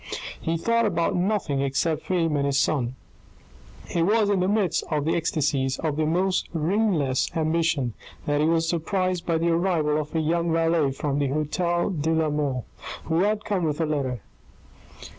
He 0.41 0.57
thought 0.57 0.87
about 0.87 1.15
nothing 1.15 1.61
except 1.61 2.07
fame 2.07 2.35
and 2.35 2.43
his 2.47 2.57
son. 2.57 2.95
It 3.93 4.01
was 4.01 4.31
in 4.31 4.39
the 4.39 4.47
midst 4.47 4.83
of 4.89 5.05
the 5.05 5.15
ecstasies 5.15 5.77
of 5.77 5.95
the 5.95 6.07
most 6.07 6.49
reinless 6.53 7.29
ambition 7.37 7.93
that 8.25 8.41
he 8.41 8.47
was 8.47 8.67
surprised 8.67 9.27
by 9.27 9.37
the 9.37 9.49
arrival 9.49 9.99
of 9.99 10.15
a 10.15 10.19
young 10.19 10.51
valet 10.51 10.91
from 10.93 11.19
the 11.19 11.27
hotel 11.27 11.91
de 11.91 12.13
la 12.13 12.31
Mole, 12.31 12.65
who 13.03 13.19
had 13.19 13.45
come 13.45 13.63
with 13.63 13.79
a 13.79 13.85
letter. 13.85 14.21